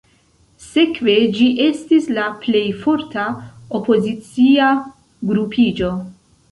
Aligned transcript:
Sekve 0.67 1.13
ĝi 1.35 1.49
estis 1.67 2.09
la 2.19 2.25
plej 2.47 2.65
forta 2.87 3.29
opozicia 3.81 4.73
grupiĝo. 5.35 5.97